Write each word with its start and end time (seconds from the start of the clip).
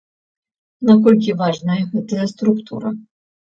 Наколькі 0.89 1.35
важная 1.41 1.77
гэтая 1.93 2.25
структура? 2.33 2.95